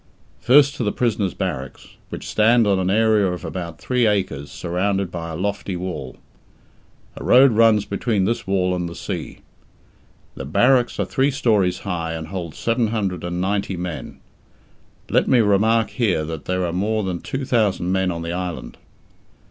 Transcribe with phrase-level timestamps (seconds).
[0.39, 5.11] First to the prisoners' barracks, which stand on an area of about three acres, surrounded
[5.11, 6.17] by a lofty wall.
[7.15, 9.41] A road runs between this wall and the sea.
[10.33, 14.17] The barracks are three storeys high, and hold seven hundred and ninety men
[15.07, 18.77] (let me remark here that there are more than two thousand men on the island).